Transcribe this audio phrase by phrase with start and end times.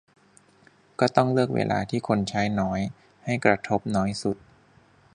[0.99, 2.79] ก็ต้องเลือกเวลาที่คนใช้น้อย
[3.25, 4.37] ให้กระทบน้อยสุด